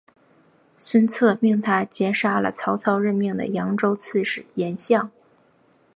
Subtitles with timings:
[0.79, 5.11] 孙策命他截杀了曹操任命的扬州刺史严象。